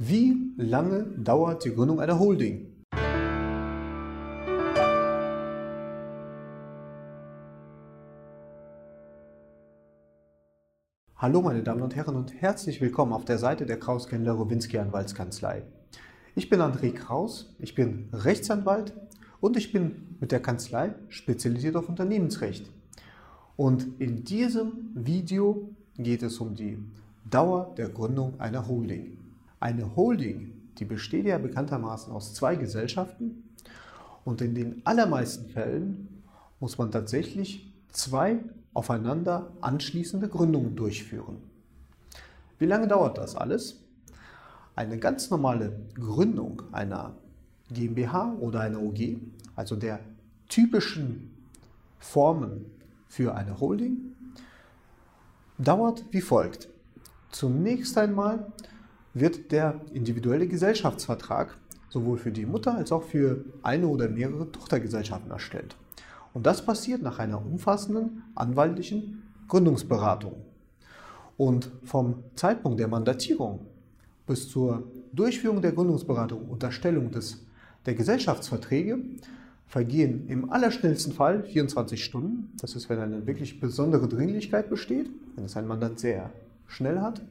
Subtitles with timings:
[0.00, 2.84] Wie lange dauert die Gründung einer Holding?
[11.16, 14.78] Hallo meine Damen und Herren und herzlich willkommen auf der Seite der Kraus Kendler Rowinski
[14.78, 15.64] Anwaltskanzlei.
[16.36, 18.94] Ich bin André Kraus, ich bin Rechtsanwalt
[19.40, 22.70] und ich bin mit der Kanzlei spezialisiert auf Unternehmensrecht.
[23.56, 26.78] Und in diesem Video geht es um die
[27.28, 29.17] Dauer der Gründung einer Holding.
[29.60, 33.54] Eine Holding, die besteht ja bekanntermaßen aus zwei Gesellschaften
[34.24, 36.22] und in den allermeisten Fällen
[36.60, 38.38] muss man tatsächlich zwei
[38.74, 41.38] aufeinander anschließende Gründungen durchführen.
[42.58, 43.82] Wie lange dauert das alles?
[44.76, 47.16] Eine ganz normale Gründung einer
[47.70, 49.18] GmbH oder einer OG,
[49.56, 50.00] also der
[50.48, 51.30] typischen
[51.98, 52.66] Formen
[53.08, 54.14] für eine Holding,
[55.58, 56.68] dauert wie folgt.
[57.30, 58.52] Zunächst einmal
[59.14, 61.56] wird der individuelle Gesellschaftsvertrag
[61.90, 65.76] sowohl für die Mutter als auch für eine oder mehrere Tochtergesellschaften erstellt.
[66.34, 70.34] Und das passiert nach einer umfassenden anwaltlichen Gründungsberatung.
[71.36, 73.60] Und vom Zeitpunkt der Mandatierung
[74.26, 77.44] bis zur Durchführung der Gründungsberatung und Erstellung des,
[77.86, 78.98] der Gesellschaftsverträge
[79.66, 82.52] vergehen im allerschnellsten Fall 24 Stunden.
[82.60, 86.30] Das ist, wenn eine wirklich besondere Dringlichkeit besteht, wenn es ein Mandant sehr
[86.66, 87.22] schnell hat.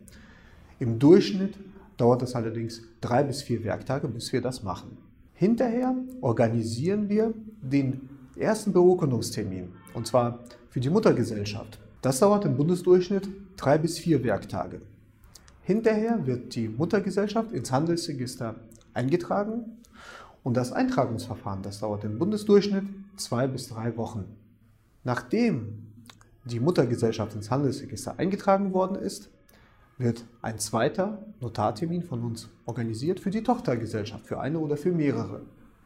[0.80, 1.56] Im Durchschnitt
[1.98, 4.98] dauert es allerdings drei bis vier Werktage, bis wir das machen.
[5.34, 10.40] Hinterher organisieren wir den ersten Beurkundungstermin, und zwar
[10.70, 11.80] für die Muttergesellschaft.
[12.02, 14.82] Das dauert im Bundesdurchschnitt drei bis vier Werktage.
[15.62, 18.56] Hinterher wird die Muttergesellschaft ins Handelsregister
[18.94, 19.78] eingetragen
[20.44, 22.86] und das Eintragungsverfahren, das dauert im Bundesdurchschnitt
[23.18, 24.26] zwei bis drei Wochen.
[25.04, 25.88] Nachdem
[26.46, 29.30] die Muttergesellschaft ins Handelsregister eingetragen worden ist,
[29.98, 35.42] wird ein zweiter Notartermin von uns organisiert für die Tochtergesellschaft, für eine oder für mehrere.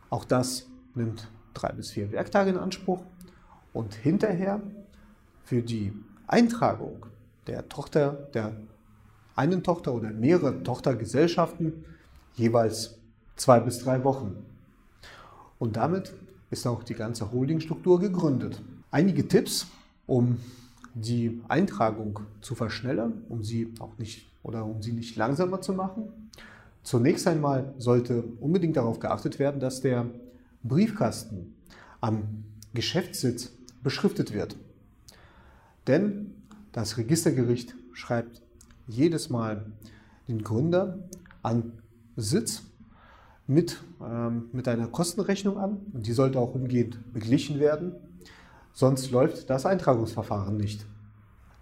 [0.09, 3.01] Auch das nimmt drei bis vier Werktage in Anspruch
[3.73, 4.61] und hinterher
[5.43, 5.93] für die
[6.27, 7.05] Eintragung
[7.47, 8.53] der Tochter, der
[9.35, 11.85] einen Tochter oder mehrere Tochtergesellschaften
[12.35, 12.99] jeweils
[13.35, 14.45] zwei bis drei Wochen.
[15.57, 16.13] Und damit
[16.49, 18.61] ist auch die ganze Holdingstruktur gegründet.
[18.91, 19.67] Einige Tipps,
[20.05, 20.37] um
[20.93, 26.29] die Eintragung zu verschnellern, um sie auch nicht oder um sie nicht langsamer zu machen.
[26.83, 30.07] Zunächst einmal sollte unbedingt darauf geachtet werden, dass der
[30.63, 31.55] Briefkasten
[31.99, 32.43] am
[32.73, 33.51] Geschäftssitz
[33.83, 34.57] beschriftet wird.
[35.87, 36.33] Denn
[36.71, 38.41] das Registergericht schreibt
[38.87, 39.65] jedes Mal
[40.27, 40.99] den Gründer
[41.43, 41.73] an
[42.15, 42.63] Sitz
[43.47, 47.93] mit, ähm, mit einer Kostenrechnung an und die sollte auch umgehend beglichen werden.
[48.73, 50.85] Sonst läuft das Eintragungsverfahren nicht.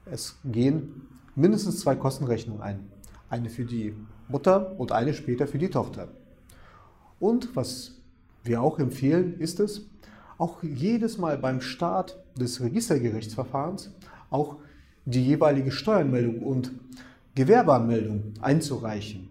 [0.06, 2.88] Es gehen mindestens zwei Kostenrechnungen ein.
[3.30, 3.96] Eine für die
[4.28, 6.08] Mutter und eine später für die Tochter.
[7.20, 7.96] Und was
[8.44, 9.86] wir auch empfehlen, ist es,
[10.38, 13.92] auch jedes Mal beim Start des Registergerichtsverfahrens
[14.30, 14.58] auch
[15.06, 16.72] die jeweilige Steuernmeldung und
[17.36, 19.30] Gewerbeanmeldung einzureichen.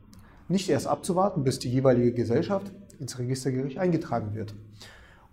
[0.49, 4.55] Nicht erst abzuwarten, bis die jeweilige Gesellschaft ins Registergericht eingetragen wird.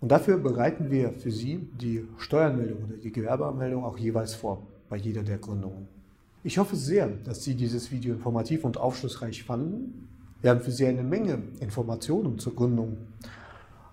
[0.00, 4.96] Und dafür bereiten wir für Sie die Steuernmeldung oder die Gewerbeanmeldung auch jeweils vor, bei
[4.96, 5.88] jeder der Gründungen.
[6.44, 10.08] Ich hoffe sehr, dass Sie dieses Video informativ und aufschlussreich fanden.
[10.42, 12.98] Wir haben für Sie eine Menge Informationen zur Gründung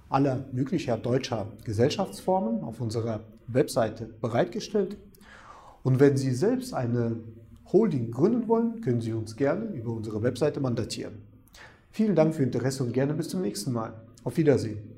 [0.09, 4.97] aller möglicher deutscher Gesellschaftsformen auf unserer Webseite bereitgestellt.
[5.81, 7.17] Und wenn Sie selbst eine
[7.71, 11.15] Holding gründen wollen, können Sie uns gerne über unsere Webseite mandatieren.
[11.89, 13.93] Vielen Dank für Ihr Interesse und gerne bis zum nächsten Mal.
[14.23, 14.92] Auf Wiedersehen.